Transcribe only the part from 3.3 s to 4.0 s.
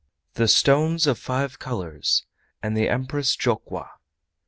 JOKWA.